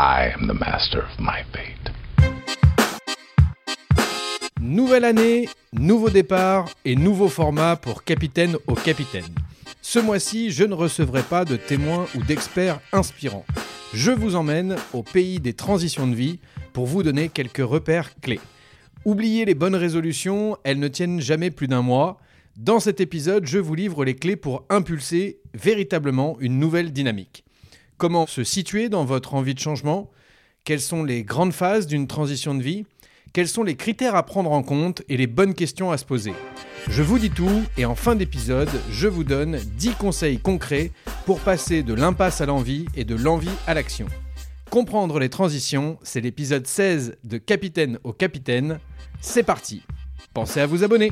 [0.00, 1.90] I am the master of my fate.
[4.60, 9.34] Nouvelle année, nouveau départ et nouveau format pour Capitaine au Capitaine.
[9.82, 13.44] Ce mois-ci, je ne recevrai pas de témoins ou d'experts inspirants.
[13.92, 16.38] Je vous emmène au pays des transitions de vie
[16.72, 18.38] pour vous donner quelques repères clés.
[19.04, 22.20] Oubliez les bonnes résolutions, elles ne tiennent jamais plus d'un mois.
[22.56, 27.42] Dans cet épisode, je vous livre les clés pour impulser véritablement une nouvelle dynamique.
[27.98, 30.08] Comment se situer dans votre envie de changement?
[30.62, 32.86] Quelles sont les grandes phases d'une transition de vie?
[33.32, 36.32] Quels sont les critères à prendre en compte et les bonnes questions à se poser?
[36.88, 40.92] Je vous dis tout et en fin d'épisode, je vous donne 10 conseils concrets
[41.26, 44.06] pour passer de l'impasse à l'envie et de l'envie à l'action.
[44.70, 48.78] Comprendre les transitions, c'est l'épisode 16 de Capitaine au Capitaine.
[49.20, 49.82] C'est parti
[50.34, 51.10] Pensez à vous abonner.